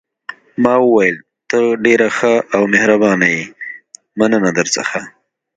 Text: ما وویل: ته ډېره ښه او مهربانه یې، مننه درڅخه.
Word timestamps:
ما 0.63 0.73
وویل: 0.85 1.17
ته 1.49 1.59
ډېره 1.85 2.07
ښه 2.17 2.33
او 2.55 2.61
مهربانه 2.73 3.27
یې، 3.35 3.45
مننه 4.17 4.49
درڅخه. 4.57 5.01